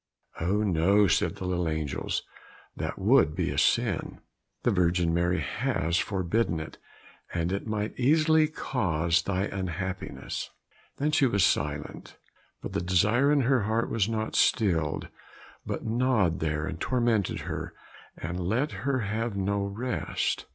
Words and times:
"Oh 0.39 0.63
no," 0.63 1.05
said 1.05 1.35
the 1.35 1.45
little 1.45 1.69
angels, 1.69 2.23
"that 2.75 2.97
would 2.97 3.35
be 3.35 3.51
a 3.51 3.57
sin. 3.59 4.19
The 4.63 4.71
Virgin 4.71 5.13
Mary 5.13 5.41
has 5.41 5.97
forbidden 5.99 6.59
it, 6.59 6.79
and 7.35 7.51
it 7.51 7.67
might 7.67 7.99
easily 7.99 8.47
cause 8.47 9.21
thy 9.21 9.43
unhappiness." 9.43 10.49
Then 10.97 11.11
she 11.11 11.27
was 11.27 11.43
silent, 11.43 12.17
but 12.63 12.73
the 12.73 12.81
desire 12.81 13.31
in 13.31 13.41
her 13.41 13.61
heart 13.65 13.91
was 13.91 14.09
not 14.09 14.35
stilled, 14.35 15.07
but 15.67 15.85
gnawed 15.85 16.39
there 16.39 16.65
and 16.65 16.79
tormented 16.81 17.41
her, 17.41 17.75
and 18.17 18.39
let 18.39 18.71
her 18.71 19.01
have 19.01 19.37
no 19.37 19.61
rest. 19.63 20.47